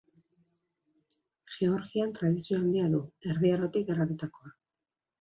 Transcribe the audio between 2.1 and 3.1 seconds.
tradizio handia du,